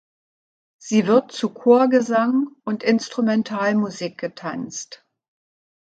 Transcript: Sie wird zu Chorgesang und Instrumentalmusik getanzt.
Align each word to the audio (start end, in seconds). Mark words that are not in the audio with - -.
Sie 0.79 1.05
wird 1.05 1.31
zu 1.31 1.49
Chorgesang 1.51 2.47
und 2.63 2.81
Instrumentalmusik 2.81 4.17
getanzt. 4.17 5.05